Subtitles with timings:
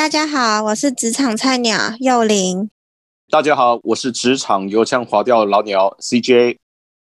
[0.00, 2.70] 大家好，我是职场菜鸟幼玲。
[3.28, 6.56] 大家好，我是职场油腔滑调老鸟 CJ。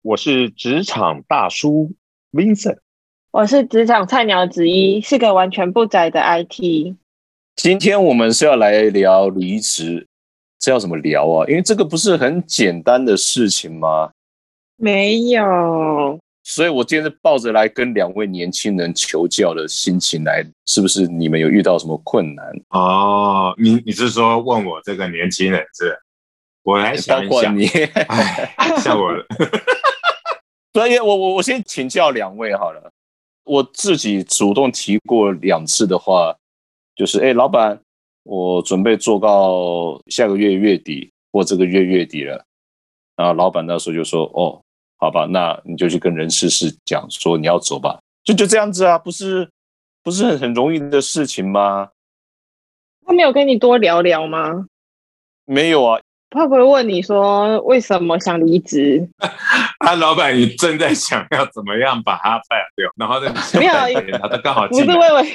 [0.02, 1.91] 我是职场大叔
[2.31, 2.79] Vincent。
[3.29, 6.96] 我是职场菜鸟子一，是个完全不宅的 IT。
[7.55, 10.07] 今天我们是要来聊离职，
[10.57, 11.45] 这要怎么聊啊？
[11.48, 14.09] 因为这个不是很简单的事情吗？
[14.77, 22.46] 没有，所以我今天是抱着来跟两位年轻人求教的心情来，是不是你们有遇到什么困难？
[22.70, 25.98] 哦，你你是说问我这个年轻人是？
[26.64, 29.12] 我来想一想，你，哎，像我，
[30.74, 32.92] 所以我我我先请教两位好了。
[33.44, 36.36] 我自己主动提过两次的话，
[36.95, 37.81] 就是哎，老板，
[38.22, 42.45] 我准备做到下个月月底或这个月月底了。
[43.16, 44.62] 然后老板那时候就说，哦，
[45.02, 49.50] 好吧，那你就去跟人事室讲说你要走吧，就就这样子啊，不是
[50.03, 51.89] 不是很很容易的事情吗？
[53.06, 54.67] 他没有跟你多聊聊吗？
[55.45, 59.09] 没有啊，他不会问你说为什么想离职？
[59.84, 63.73] 他，老板，也正在想要怎么样把他 fire 掉，然后呢，没有
[64.20, 65.26] 他都刚好不是问问，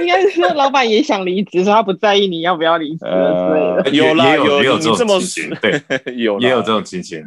[0.00, 3.82] 应该是说老板也想离职，说他不在意你要不要离职之类的。
[3.84, 5.80] 呃，有啦也有也有这你这么种情形，对，
[6.18, 7.24] 有啦也有这种情形。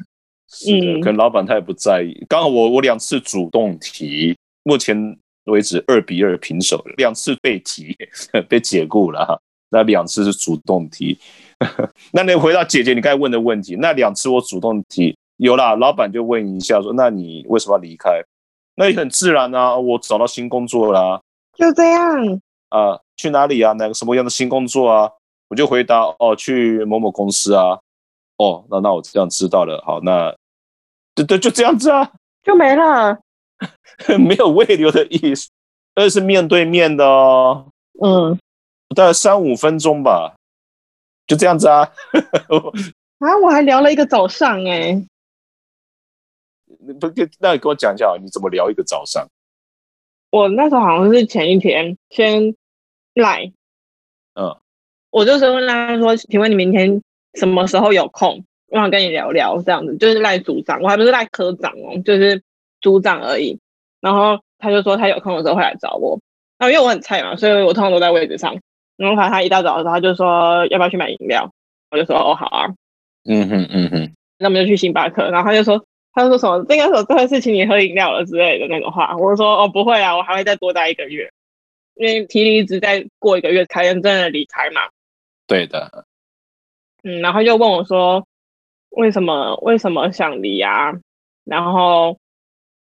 [0.52, 2.26] 是的，嗯可能老板他也不在意。
[2.28, 7.96] 刚好我我两次主动提，目前为止二比二平手，两次被提
[8.48, 9.40] 被解雇了哈。
[9.70, 11.18] 那两次是主动提。
[12.12, 18.22] 那你回到姐姐你刚才问的问题，那两次我主动提有啦，老板就问一下说，那你为什么要离开？
[18.76, 21.22] 那也很自然啊，我找到新工作啦、
[21.58, 23.74] 就这样，啊，去哪里啊？
[23.74, 25.10] 哪个什么样的新工作啊？
[25.50, 27.78] 我就回答哦，去某某公司啊。
[28.38, 29.82] 哦，那那我这样知道了。
[29.86, 30.34] 好，那
[31.16, 32.12] 对对，就这样子啊，
[32.44, 33.20] 就没了。
[34.18, 35.50] 没有未留的意思，
[35.94, 37.68] 而是面对面的哦，
[38.04, 38.40] 嗯，
[38.96, 40.36] 大概三五分钟吧，
[41.28, 41.92] 就这样子啊。
[43.20, 44.94] 啊，我还聊了一个早上哎、
[46.80, 47.08] 你不，
[47.40, 49.28] 那你跟我讲一下，你怎么聊一个早上？
[50.32, 52.56] 我那时候好像是前一天先
[53.14, 53.52] 来，
[54.34, 54.58] 嗯，
[55.12, 57.00] 我就是问他说，请问你明天
[57.36, 58.44] 什么时候有空？
[58.72, 62.42] 我想跟你聊聊，这样子就是赖组长，我还不是赖科长哦，就是
[62.80, 63.60] 组长而已。
[64.00, 66.20] 然后他就说他有空的时候会来找我，
[66.58, 68.58] 然后因为我很菜嘛，所以我通常都在位置上。
[68.96, 71.52] 然后反正他一大早的时候，他就说要不要去买饮料，
[71.90, 72.68] 我就说哦好啊，
[73.26, 75.30] 嗯哼嗯哼，那我们就去星巴克。
[75.30, 79.18] 然后他就说他就说什么这应该是我最后一次请你喝饮料了之类的那种话。
[79.18, 81.30] 我就说哦不会啊，我还会再多待一个月，
[81.96, 84.82] 因为提离职再过一个月才能真的离开嘛。
[85.46, 86.06] 对的，
[87.04, 88.26] 嗯，然后就问我说，
[88.92, 90.92] 为什么为什么想离啊？
[91.44, 92.18] 然后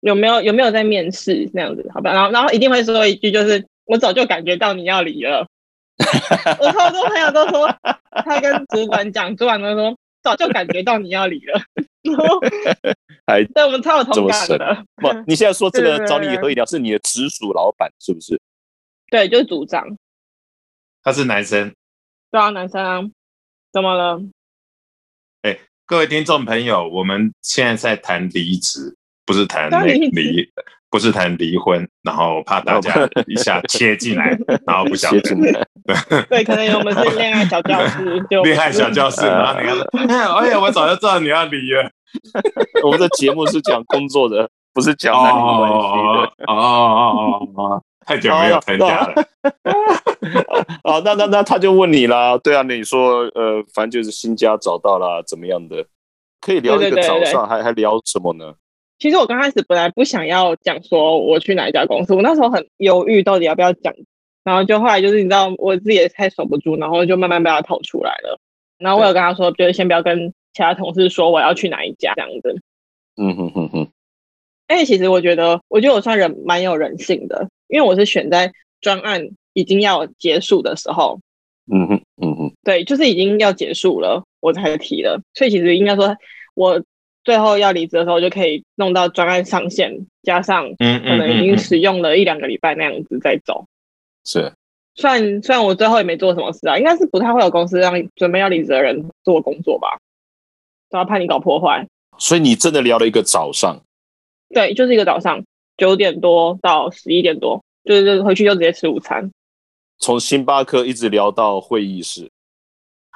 [0.02, 1.90] 有没有有没有在面试那样子？
[1.94, 5.48] 好吧，然后然后一定会说一句，就是我早就感觉到你要离了。
[6.60, 7.68] 我超多朋友都说，
[8.12, 11.62] 他跟主管讲，主管都说早就感觉到你要离了。
[12.04, 12.40] 然后
[13.26, 15.12] 还对我们超有同感的，不？
[15.26, 18.40] 你现在说这个找你喝饮料是你的直属老板是不是？
[19.10, 19.98] 对，就是组长，
[21.02, 21.74] 他是男生。
[22.32, 23.02] 对啊，男生啊，
[23.72, 24.22] 怎么了？
[25.86, 28.96] 各位听众朋友，我们现在在谈离职，
[29.26, 30.50] 不是谈离，
[30.90, 35.68] 不是谈离婚，然后怕大家一下切进来，然后不晓得写进来
[36.30, 39.68] 对，可能我们是恋爱小教室，就 恋爱小教室，然后你
[40.08, 41.92] 看，哎呀，我早就知道你要离了。
[42.84, 46.44] 我们的节目是讲工作的，不是讲男女关系的。
[46.48, 47.84] 哦哦哦哦哦！
[48.06, 49.14] 太久没有参加了。
[50.84, 55.86] 哦， 那那那他就问你啦，对啊，那你说呃，反正就是新家找到啦，怎么样的？
[56.42, 58.54] 可以聊一个对对对对早上，还还聊什么呢？
[59.00, 63.94] 其实我刚开始本来不想要讲说我去哪一家公司，我那时候很犹豫到底要不要讲，
[64.44, 68.40] 然后就后来就是你知道我自己也太守不住，然后就慢慢被他套出来了。
[68.78, 72.62] 然后我有跟他说，就是先不要跟其他同事说我要去哪一家这样子。
[73.16, 73.80] 嗯哼哼哼，
[74.70, 78.52] 因为其实我觉得，我觉得我算人蛮有人性的，因为我是选在
[78.82, 81.20] 专案已经要结束的时候，
[81.72, 85.22] 嗯哼嗯哼，对，就是已经要结束了，我才提的。
[85.34, 86.16] 所以其实应该说，
[86.56, 86.84] 我
[87.24, 93.66] 最后要离职的时候，就可以弄到专案上线，加上嗯可能已经使用了一两个礼拜那样子再走。
[94.26, 94.54] 是
[94.96, 100.00] 虽然虽然我最后也没做什么事啊，应该是不太会有公司让准备要离职的人做工作吧，
[100.90, 101.88] 都要怕你搞破坏。
[102.20, 103.82] 所以你真的聊了一个早上，
[104.50, 105.44] 对，就是一个早上
[105.78, 109.32] 九点多到十一点多，就是回去就直接吃午餐。
[110.04, 112.30] 从星巴克一直聊到会议室，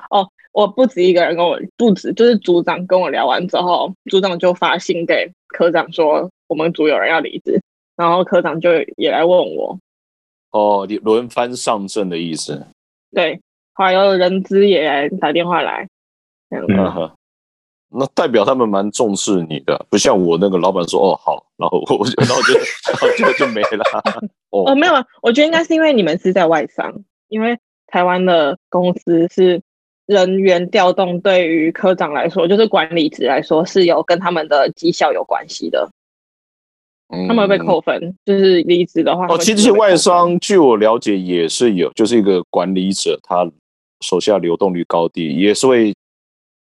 [0.09, 7.61] 哦我不止一个人跟我，不止就是组长跟我聊完之后，组长就发信给科长说我们组有人要离职，
[7.97, 9.77] 然后科长就也来问我，
[10.51, 12.65] 哦，你轮番上阵的意思。
[13.11, 13.41] 对，
[13.73, 15.89] 后来有人资也来打电话来，
[16.49, 16.73] 这样子。
[16.73, 17.16] 嗯嗯哼，
[17.89, 23.83] 那代表他们蛮重视你的，不像我那个老板说哦好，然后我就然后就然后就就没了。
[24.49, 26.93] 哦，哦，没有，我觉得应该是因为你们是在外商，
[27.29, 27.57] 因为
[27.87, 29.61] 台湾的公司是
[30.05, 35.89] 人员调动，对于科长来说，就是管理职来说是有跟他们的绩效有关系的，
[37.27, 39.27] 他们会被扣分，就是离职的话。
[39.27, 43.49] 哦，其实外商，据我了解也是有，就是一个管理者，他
[44.01, 45.93] 手下流动率高低，也是会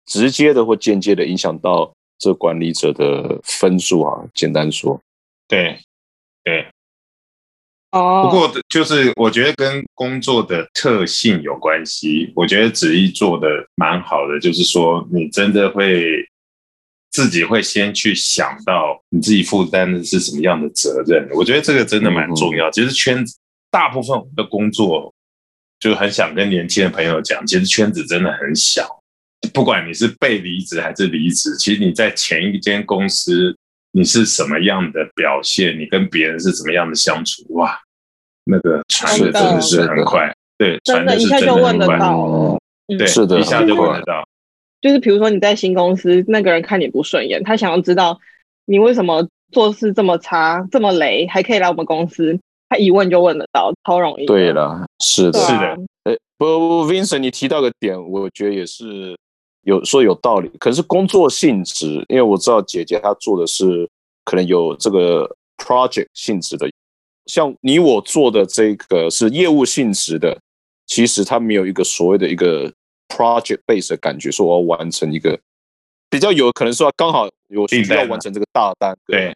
[0.08, 4.24] 直接的或间接的影响到这管理者的分数啊。
[4.34, 5.00] 简单说，
[5.46, 5.78] 对
[6.42, 6.66] 对。
[7.90, 12.30] 哦，不过就是我觉得跟工作的特性有关系。
[12.36, 16.04] 我觉得子怡做的蛮好的，就是说你真的会
[17.10, 21.26] 自己会先去想到你自己负担的是什么样的责任。
[21.32, 22.70] 我觉得这个真的蛮重要。
[22.70, 23.38] 其实圈子
[23.70, 25.10] 大部分我们的工作，
[25.80, 28.86] 就很想跟年轻的朋友讲，其实圈子真的很小。
[29.52, 33.56] 不管你是被离职还是离职，其实你在前一间公司
[33.92, 37.78] 你是什么样的表现，你跟别人是怎么样的相处，哇，
[38.44, 42.58] 那个传的真的是很快，对，传真的，一下就问得到。
[42.88, 44.26] 对，是的一下就问得到，
[44.80, 48.18] 就是比如说你在新公司，那个人看你不顺眼，他想要知道
[48.64, 52.38] 你为什么做事这么差、这么雷，还可以来我们公司，
[52.70, 54.24] 他一问就问得到，超容易。
[54.24, 56.46] 对，了，是的对，是啊的，哎，不
[56.90, 59.14] ，Vincent，你提到个点，我觉得也是
[59.68, 60.48] 有说有道理。
[60.58, 63.88] 可是工作性质，因为我知道姐姐她做的是
[64.24, 66.68] 可能有这个 project 性质的，
[67.26, 70.36] 像你我做的这个是业务性质的，
[70.86, 72.72] 其实它没有一个所谓的一个
[73.08, 75.38] project base 的感觉，说我要完成一个
[76.08, 79.34] 比较有可能说刚好有需要完成这个大单，对，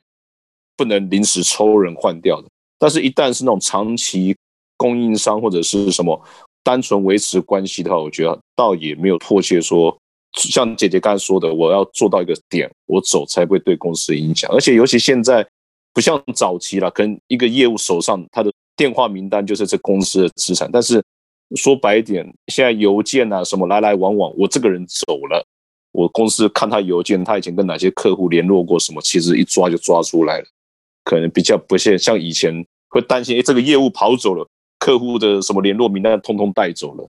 [0.77, 2.49] 不能临时抽人换掉的。
[2.79, 4.35] 但是，一旦是那种长期
[4.77, 6.21] 供应商或者是什么
[6.65, 9.97] 单纯维持关系的话，我觉得倒也没有迫切说，
[10.35, 14.51] 像姐姐刚才说的，我要做到一个点，我走才会对公司影响。
[14.51, 15.47] 而且，尤其现在
[15.93, 20.71] 不像早期了，跟一个业务手上他的电话名单就是这公司的资产。
[20.73, 21.03] 但是
[21.57, 25.45] 说白一点，现在邮件啊什么来来往往，我这个人走了。
[25.93, 30.45] 我公司看他邮件，他以前跟哪些客户联络过什么，其实一抓就抓出来了。
[31.05, 37.07] 可能比较不像像以前会担心，哎，这个业务跑走了，客户的什么联络名单通通带走了，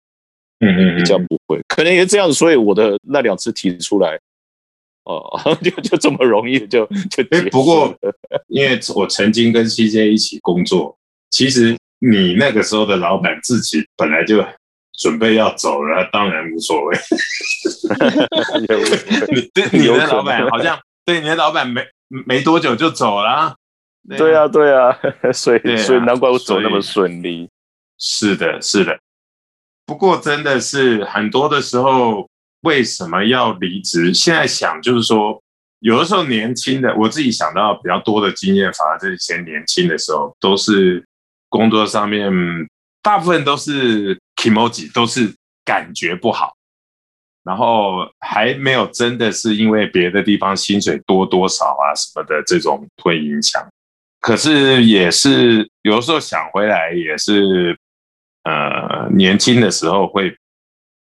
[0.66, 4.20] 嗯嗯比较嗯，不会，可能也这样，所以我的那两次提出来，
[5.04, 5.22] 哦，
[5.62, 7.94] 就就这么容易就就不过
[8.48, 10.98] 因为我曾经跟 CJ 一起工作，
[11.30, 14.44] 其实你那个时候的老板自己本来就
[15.00, 16.98] 准备要走了，当然无所谓。
[19.32, 21.86] 你对你的老板好像对你的老板没
[22.26, 23.56] 没多久就走了啊，
[24.18, 24.98] 对啊，对啊，
[25.34, 27.50] 所以所以难怪我走那么顺利。
[27.98, 29.00] 是的，是的。
[29.86, 32.30] 不过真的是很多的时候，
[32.62, 34.14] 为什么要离职？
[34.14, 35.42] 现在想就是说，
[35.80, 41.06] 有的时候年轻的，我自己想到比较多的经验，反而这些年轻的时候，都是
[41.50, 42.32] 工作上面
[43.02, 45.36] 大部分都是 emoji，都是
[45.66, 46.56] 感觉不好，
[47.44, 53.62] 然后还没有真的是因为别的地方薪水多多少啊什么的这种会影响。
[54.22, 57.78] 可是也是有的时候想回来，也是
[58.44, 60.36] 呃年轻的时候会，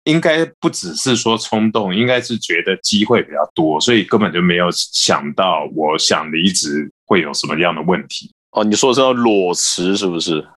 [0.04, 8.32] 应该不只是说冲动，应该是觉得机会比较多，所以根本就没有想到我想离职会有什么样的问题。
[8.52, 10.48] 哦，你说的是要裸辞是不是？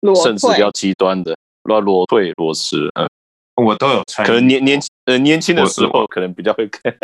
[0.00, 3.08] 裸退甚至比较极端的，裸裸退、裸辞，嗯，
[3.56, 6.94] 我都有穿，可能年年呃年轻的时候可能比较会看，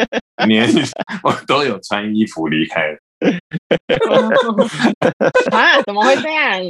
[0.47, 0.69] 年
[1.25, 2.97] 我都有穿衣服离开。
[5.53, 5.81] 啊？
[5.87, 6.61] 怎么会这样？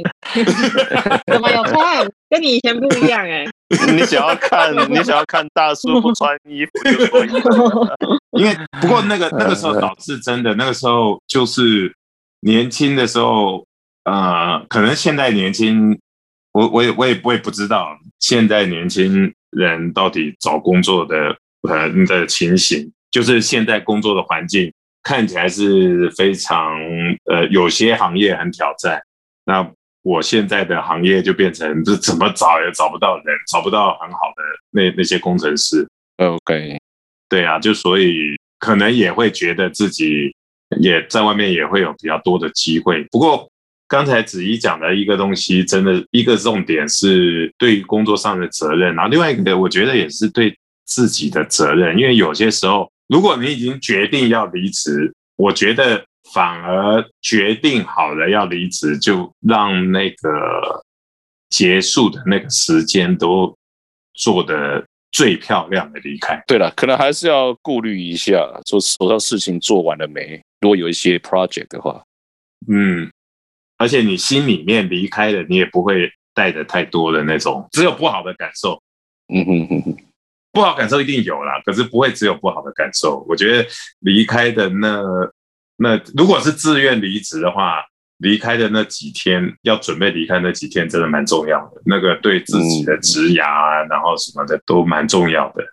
[1.31, 2.07] 怎么有穿？
[2.29, 3.45] 跟你以前不一样哎、
[3.93, 7.95] 你想要看你想要看大叔不穿衣服就可以了。
[8.31, 11.93] 因为不过那个那个时候导致真的，那个时候就是
[12.41, 13.65] 年轻的时候，
[14.05, 15.97] 呃，可能现在年轻，
[16.53, 21.35] 我我也我也我也不知道现在年轻人到底找工作的
[21.69, 26.79] 呃的情形，就是现在工作的环境看起来是非常
[27.25, 29.01] 呃有些行业很挑战，
[29.45, 29.69] 那
[30.01, 36.77] 我现在的行业就变成这怎么找也找不到人，找不到很好的那那些工程师，OK，
[37.29, 40.33] 对啊，就所以可能也会觉得自己
[40.79, 43.03] 也在外面也会有比较多的机会。
[43.11, 43.49] 不过
[43.87, 56.03] 刚才子怡讲的一个东西，真的一个重点是对于工作上的责任，然后另外一个我觉得也是对自己的责任，因为有些时候如果你已经决定要离职，我觉得
[56.33, 60.83] 反而决定好了要离职，就让那个
[61.51, 63.55] 结束的那个时间都
[64.15, 66.41] 做的最漂亮的离开。
[66.47, 70.41] 对了，可能还是要顾虑一下，做手上事情做完了没？
[70.61, 72.03] 如果有一些 project 的话，
[72.67, 73.11] 嗯，
[73.77, 78.81] 而且你心里面离开了，你也不会带着太多的那种，只有不好的感受。
[79.31, 79.97] 嗯哼哼哼，
[80.53, 83.25] 不好感受一定有啦，可是不会只有不好的感受。
[83.27, 83.67] 我觉得
[83.99, 85.03] 离开的那
[85.77, 87.83] 那，如果是自愿离职的话，
[88.19, 91.81] 离开的那几天，要准备离开那几天，真的蛮重要的。
[91.85, 95.63] 那个对自己的职涯啊，然后什么的都蛮重要的。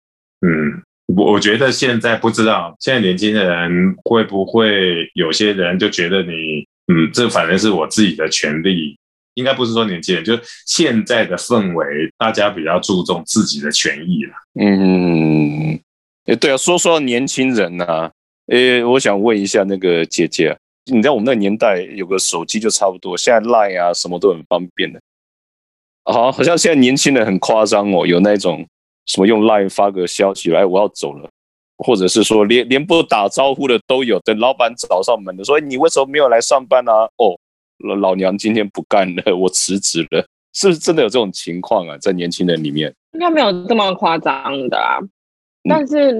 [0.40, 0.82] 嗯，
[1.14, 8.98] 我我觉得现在不知道，现在年轻人会不会有些人就觉得你，嗯，这反正是我自己的权利。
[9.40, 14.32] 应该不是说年轻人，就是现在的氛围，大家比较注重自己的权益了。
[14.60, 15.80] 嗯，
[16.26, 18.10] 哎，对啊，说说年轻人呢，
[18.48, 20.54] 诶，我想问一下那个姐姐，
[20.92, 25.00] 你在我们那个年代有个手机就差不多，现在 Line 啊什么都很方便的。
[26.04, 28.66] 好，好像现在年轻人很夸张哦，有那种
[29.06, 31.28] 什么用 Line 发个消息来我要走了，
[31.78, 37.08] 或者是说连连不打招呼的都有，等老板找上门的，说你为什么没有来上班啊？
[37.16, 37.38] 哦。
[37.80, 41.96] 老老娘今天不干了， 我辞职了，是不是真的有这种情况啊？
[41.98, 44.98] 在年轻人里面，应该没有这么夸张的啊。
[45.68, 46.12] 但是，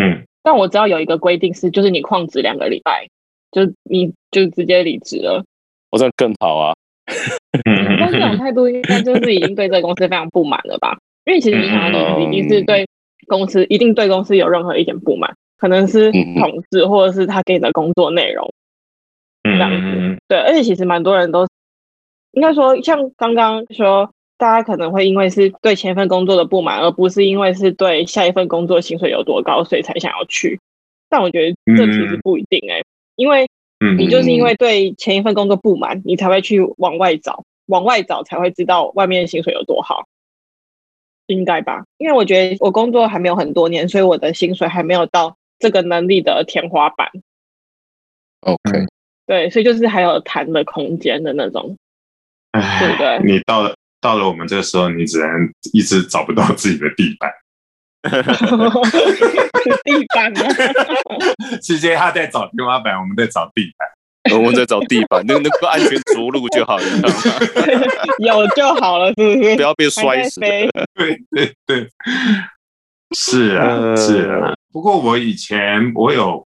[0.00, 3.06] 嗯，但我知道有一个规定是，就是你旷职两个礼拜，
[3.50, 5.44] 就你就直接离职了。
[5.90, 6.74] 我这样更好啊。
[7.98, 10.96] 但这种态度应该就是已经对这个公司非常不满了吧？
[11.24, 12.86] 因为其实你想要离职，一定是对
[13.26, 18.50] 公司一定对公司有任何一点不满，可能是同事或者是他给你的工作内容。
[19.42, 21.46] 这样子，对，而且其实蛮多人都
[22.32, 30.60] 应该说，像刚刚说，大家可能会因为是对前一份工作的不满，而不是因为是对下一份工作薪水有多高，所以才想要去。
[31.08, 32.82] 但我觉得这其实不一定哎，
[33.16, 33.46] 因为
[33.98, 40.06] 你就是因为对前一份工作不满，你才会去往外找，往外找才会知道外面的薪水有多好，
[41.26, 41.84] 应该吧？
[41.98, 47.10] 因为我觉得我工作还没有很多年，所以我的薪水还没有到这个能力的天花板。
[48.40, 48.86] OK。
[49.26, 51.76] 对，所以就是还有谈的空间的那种，
[52.52, 53.20] 对不对？
[53.24, 55.28] 你到了到了我们这个时候，你只能
[55.72, 57.32] 一直找不到自己的地板，
[59.84, 60.42] 地板呢？
[61.62, 66.84] 直接他在找天花板，我们在找地板，我们在找地板，能能够安全着陆就好了，
[68.18, 69.54] 有就好了，是不是？
[69.56, 70.40] 不要被摔死。
[70.94, 71.88] 对对对，
[73.16, 74.52] 是啊是啊。
[74.72, 76.44] 不过我以前我有。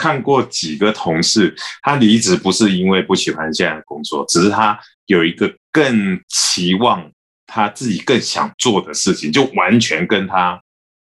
[0.00, 7.12] 看过几个同事，他离职不是因为不喜欢现在的工作，只是他有一个更期望
[7.46, 10.58] 他自己更想做的事情，就完全跟他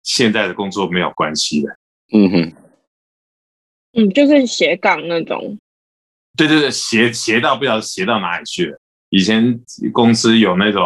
[0.04, 1.76] 现在的工作没有关系的。
[2.12, 2.52] 嗯哼，
[3.94, 5.58] 嗯，就是斜杠那种。
[6.36, 8.78] 对对对，斜斜到不知道斜到哪里去了。
[9.08, 9.60] 以前
[9.92, 10.80] 公司有那种。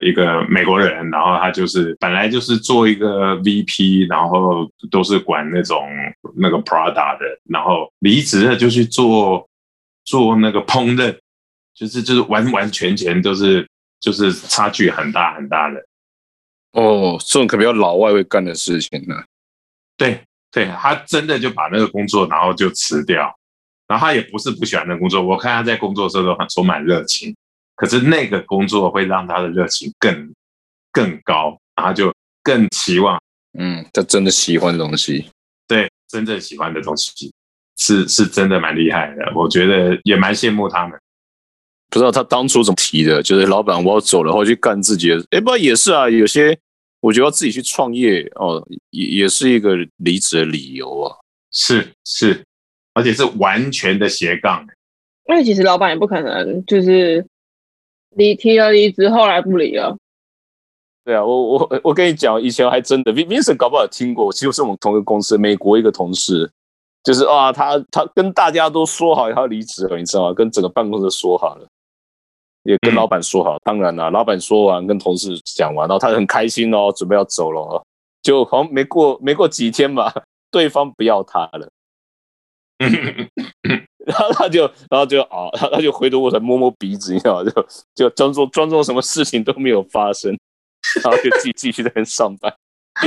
[0.00, 5.88] 一个美国人，然后他就是本来就是做一个 VP，然后都是管那种
[6.36, 9.48] 那个 Prada 的，然后离职了就去做
[10.04, 11.18] 做那个烹饪，
[11.74, 13.68] 就是就是完完全全都是
[14.00, 15.84] 就是差距很大很大的。
[16.72, 19.16] 哦，这种可比较老外会干的事情呢。
[19.96, 20.20] 对
[20.52, 23.34] 对，他真的就把那个工作然后就辞掉，
[23.88, 27.34] 然后他也不是不喜欢那工作，我看他在工作的时候都很充满热情。
[27.78, 30.34] 可是那个工作会让他的热情更
[30.90, 33.16] 更高，然后就更期望，
[33.56, 35.26] 嗯，他真的喜欢的东西，
[35.68, 37.32] 对，真正喜欢的东西，
[37.76, 40.98] 是是真的蛮厉害的，我觉得也蛮羡慕他们。
[41.88, 46.10] 不知道他当初怎么提的，就是老板我要走了，或去干自己的，哎，不也是啊？
[46.10, 46.58] 有些
[46.98, 51.16] 我觉得自己去创业哦，也也是一个离职的理由啊。
[51.52, 52.44] 是是，
[52.92, 54.66] 而且是完全的斜杠。
[55.28, 57.24] 因为其实老板也不可能就是。
[58.18, 59.96] 离提了离职，后来不离了。
[61.04, 64.30] 对啊，我我我跟你讲，以前还真的，Vincent 搞不好听过。
[64.30, 66.50] 其实是我们同一个公司，美国一个同事，
[67.02, 70.34] 就是啊，他他跟大家都说好要离职了，你知道吗？
[70.34, 71.66] 跟整个办公室说好了，
[72.64, 73.56] 也跟老板说好。
[73.64, 77.82] 当然了，老板说完，跟同事讲完，然后他很开心哦，准备要走了哦，
[78.20, 80.12] 就好像没过没过几天吧，
[80.50, 81.70] 对方不要他了。
[84.08, 87.50] 然后他就，然后就啊，他他就回头过来摸摸鼻子，你知道吗？
[87.50, 90.34] 就就装作装作什么事情都没有发生，
[91.02, 92.50] 然后就继继续在那上班。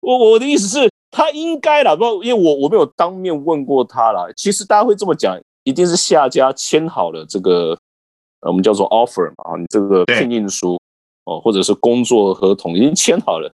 [0.00, 4.26] 不，我我的意思是，他应该了，不，因为我我没有当面问过他啦。
[4.36, 7.74] 其实大家会这么讲，一定是下家签好了这个，
[8.42, 10.78] 我们叫做 offer 嘛，啊，你这个聘任书
[11.24, 13.50] 哦，或者是工作合同已经签好了。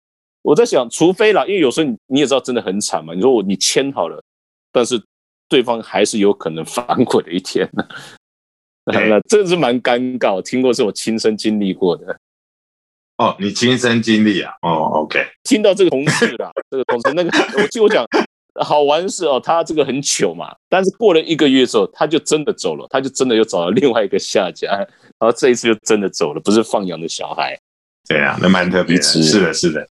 [0.42, 3.12] 我在想，除非啦，因为有时候你你也知道，真的很惨嘛。
[3.14, 4.22] 你说我你签好了，
[4.70, 5.02] 但是。
[5.54, 7.86] 对方还是有可能反悔的一天呢。
[8.90, 12.18] 那这个是蛮尴尬，我听过是我亲身经历过的。
[13.18, 14.52] 哦，你亲身经历啊？
[14.62, 17.30] 哦，OK，听到这个同事啊， 这个同事那个，
[17.62, 18.04] 我记得我讲
[18.60, 24.68] 好玩是哦，他这个很糗嘛，但是过了一个月之后，他就真的走了，他就真的又找了另外一个下家，
[25.20, 27.56] 然后这一次就真的走了，不是放养的小孩。
[28.08, 29.02] 对啊，那蛮特别的。
[29.04, 29.88] 是的，是的，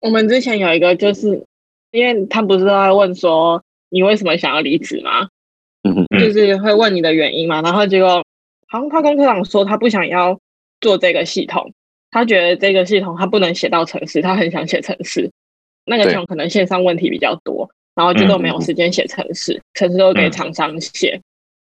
[0.00, 1.46] 我们之前有一个，就是
[1.92, 5.28] 因为他不是都在问说你为什么想要离职吗？
[5.82, 6.20] 嗯哼，嗯。
[6.20, 8.24] 就是会问你的原因嘛，然后结果
[8.66, 10.38] 好像他跟科长说他不想要
[10.80, 11.72] 做这个系统，
[12.10, 15.30] 他觉得这个系统他不能写到城市，他很想写城市，
[15.84, 21.20] 那个系统可能线上问题比较多，然后就都没有时间写城市，城市都给厂商写。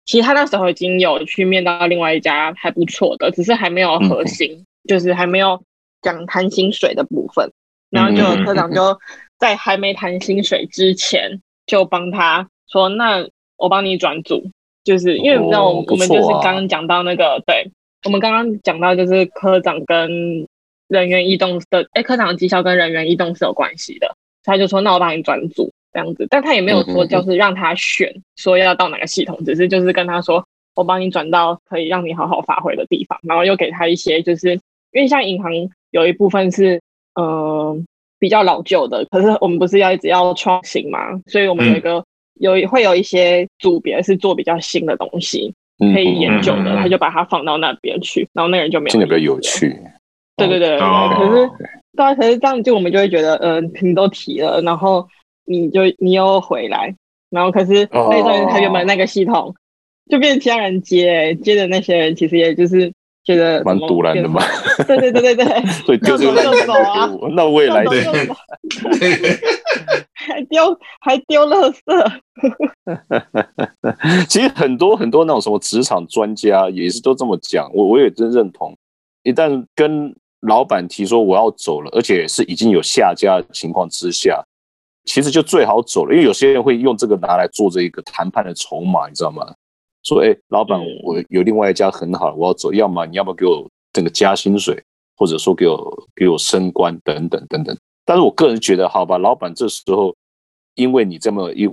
[0.05, 5.63] 其实他那时候已经有去面到另外一家还不错的，只是还没有核心，就是还没有
[6.01, 7.53] 讲谈薪水的部分。
[7.91, 8.99] 然后就科长就
[9.39, 14.51] 在还没谈薪水之前，就帮他说：“那我帮你转组。”
[14.83, 17.71] 就是因为你知道，我们、哦不我们就是刚刚讲到那个，对
[18.05, 20.49] 我们刚刚讲到就是科长跟
[20.89, 30.47] 人员异动的，哎，科长的绩效跟人员异动是有关系的，他就说：“那我帮你转组。”这样子，但他也没有说嗯嗯嗯就是让他选说要到哪个系统，只是就是跟他说
[30.77, 34.53] ：“我帮你转到可以让你好好发挥的地方。”然后又给他一些就是
[34.93, 35.51] 因为像银行
[35.91, 36.83] 有一部分是
[37.15, 37.75] 呃
[38.19, 49.41] 比较老旧的，可是我们不是要一直要创新嘛，所以我们有一个、有会有一些组别是做比较新的东西嗯可以研究的，嗯嗯嗯他就把它放到那边去，然后那个人就没有听起来比较有。
[49.41, 49.77] 趣。
[50.37, 51.51] 对对对可是
[51.97, 55.09] 对啊，可是这样就我们就会觉得，呃，你都提了，然后
[55.45, 56.95] 你就你又回来，
[57.29, 59.55] 然后可是哦那段他原本那个系统
[60.09, 62.93] 就变成其他人接，接的那些人其实也就是
[63.29, 64.43] 觉得蛮突然的嘛，
[64.87, 66.73] 对对对对对， 所以丢这个烂摊子给
[67.21, 68.35] 我，那我也来对要走就走
[68.99, 69.39] 对
[70.15, 71.85] 还丢还丢垃圾，
[74.29, 78.75] 其实很多很多那种什么职场专家也是都这么讲，我我也真认同。
[79.25, 84.43] 一旦跟老板提说我要走了，而且是已经有下家的情况之下，
[85.05, 89.45] 其实就最好走了，因为有些人会用这个拿来做这一个谈判的筹码，你知道吗？
[90.09, 94.83] 说，哎，老板嗯，我有另外一家很好，我要走，要么你要不要给我这个加薪水，
[95.17, 97.77] 或者说给我给我升官等等等等。
[98.07, 100.17] 但是我个人觉得，好吧，老板这时候
[100.77, 101.71] 因为你这么一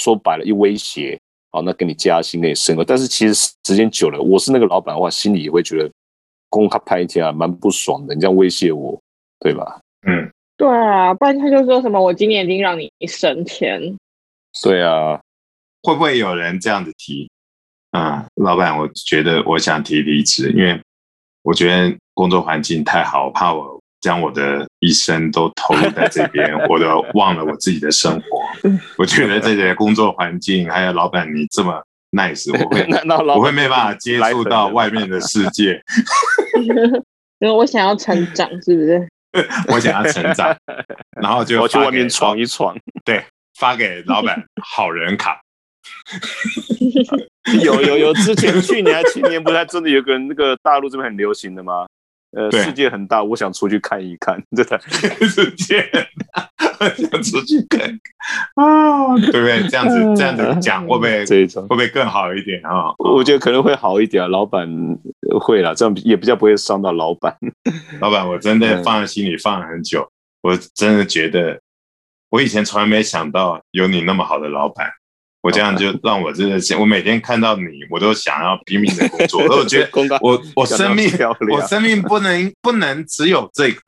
[0.00, 1.20] 说白了，一威胁，
[1.52, 2.86] 好，那给你加薪，给你升官。
[2.86, 3.34] 但是其实
[3.66, 5.90] 时间久了，我是那个老板的话，心里也会觉得
[6.48, 8.14] 公他拍一天啊，蛮不爽的。
[8.14, 8.98] 你这样威胁我，
[9.40, 9.78] 对吧？
[10.06, 13.80] 嗯，对啊，不然他就说什么我今年已经让你升钱，
[14.62, 15.20] 对啊，
[15.82, 17.30] 会不会有人这样子提？
[17.94, 20.80] 啊、老板，我觉得我想提离职，因为
[21.42, 28.42] 我觉得工作环境太好，我怕我将我的一生都投入在这边， 我都忘了我自己的生活。
[28.98, 31.80] 我觉得这些工作环境，还有老板你这么
[32.10, 35.80] nice，我会 那那我会没办法接触到外面的世界，
[37.38, 39.08] 因为我想要成长，是不是？
[39.68, 40.52] 我想要成长，
[41.22, 42.76] 然后就我去外面闯一闯。
[43.04, 43.24] 对，
[43.56, 45.40] 发给老板好人卡。
[47.62, 51.86] 有有有，之前去年还前年不是还真的有个那个大陆这边很流行的吗？
[52.36, 54.76] 呃，世界很大，我想出去看一看， 真的。
[55.28, 56.50] 世界很大，
[56.98, 57.88] 想出去看
[58.56, 59.68] 啊，对不对？
[59.68, 61.68] 这样子这样子讲，会不会这一种会？
[61.68, 62.92] 不会更好一点啊？
[62.98, 64.68] 我觉得可能会好一点啊，老板
[65.40, 67.36] 会了，这样也比较不会伤到老板。
[68.00, 70.04] 老板，我真的放在心里放了很久，
[70.42, 71.60] 我真的觉得，
[72.30, 74.90] 我以前从来没想到有你那么好的老板。
[75.44, 79.42] 我这样就让我真的是，我每天看到你，我都想要拼命的工作。
[79.54, 79.90] 我觉得
[80.22, 81.06] 我我生命
[81.50, 83.82] 我生命不能不能只有这个，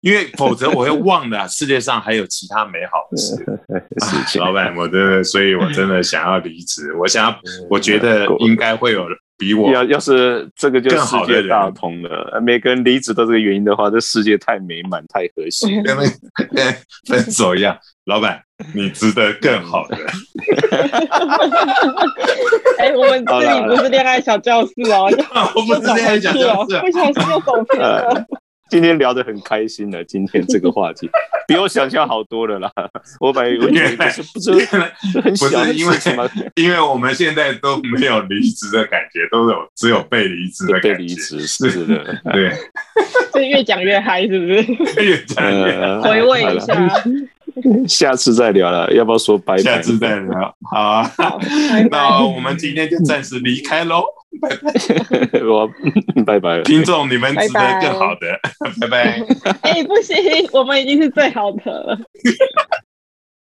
[0.00, 3.36] 因为否则我会忘了世界上还有其他美好的事。
[4.10, 6.92] 事情老板，我真的，所以我真的想要离职。
[6.94, 9.06] 我想要，我觉得应该会有
[9.38, 15.80] 比我要要是这个就更世界好的人大同了，呃每个人离职都这个原因的话，这世界太美满太和谐。
[15.82, 16.02] 跟那
[16.48, 16.74] 跟
[17.06, 17.78] 分手一样。
[18.06, 18.42] 老板，
[18.74, 19.96] 你值得更好的。
[22.78, 25.06] 哎，我们这里不是恋爱小教室哦，
[25.54, 28.26] 我们是恋爱小教室，哦，不小心又走偏了。
[28.68, 31.08] 呃，今天聊得很开心了，今天这个话题
[31.48, 32.70] 比我想象好多了啦。
[33.20, 40.92] 我本来 我以为就是不知原来不很小的是因为什么，因为我们现在都没有离职的感觉，都有只有被离职的感觉。
[40.92, 42.20] 被离职是的。
[42.32, 42.52] 对，
[43.32, 45.02] 这越讲越嗨，是不是？
[45.02, 46.74] 越讲越呃，回味一下。
[47.88, 49.62] 下次再聊了，要不要说拜拜？
[49.62, 50.54] 下次再聊。
[50.70, 51.40] 好啊，好，
[51.90, 52.24] 那。
[52.24, 54.02] 我们今天就暂时离开喽。
[54.40, 55.68] 拜拜，我
[56.24, 56.62] 拜拜了。
[56.62, 58.38] 听众，你们值得更好的。
[58.80, 59.22] 拜拜。
[59.62, 60.14] 哎，不行，
[60.52, 61.98] 我们已经是最好的了。